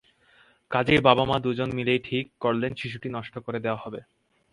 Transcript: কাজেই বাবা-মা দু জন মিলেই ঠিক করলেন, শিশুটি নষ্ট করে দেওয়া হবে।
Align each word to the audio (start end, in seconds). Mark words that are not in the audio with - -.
কাজেই 0.71 1.01
বাবা-মা 1.01 1.37
দু 1.39 1.49
জন 1.53 1.69
মিলেই 1.73 1.99
ঠিক 1.99 2.25
করলেন, 2.39 2.71
শিশুটি 2.75 3.07
নষ্ট 3.09 3.33
করে 3.39 3.59
দেওয়া 3.59 3.81
হবে। 3.83 3.99